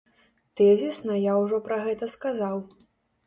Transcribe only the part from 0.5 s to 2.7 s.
Тэзісна я ўжо пра гэта сказаў.